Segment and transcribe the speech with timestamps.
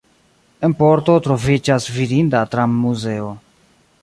[0.67, 3.33] En Porto troviĝas vidinda tram-muzeo.